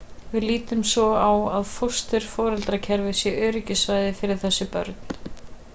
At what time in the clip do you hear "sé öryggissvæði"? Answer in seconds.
3.21-4.11